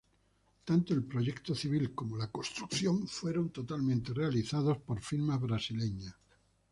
Tanto 0.65 0.95
el 0.95 1.03
proyecto 1.03 1.53
civil 1.53 1.93
como 1.93 2.17
la 2.17 2.31
construcción 2.31 3.07
fueron 3.07 3.49
totalmente 3.51 4.15
realizados 4.15 4.79
por 4.79 4.99
firmas 4.99 5.39
brasileñas. 5.39 6.15